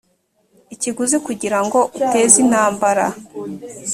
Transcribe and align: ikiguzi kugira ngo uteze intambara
ikiguzi 0.73 1.17
kugira 1.25 1.59
ngo 1.65 1.79
uteze 1.99 2.35
intambara 2.43 3.05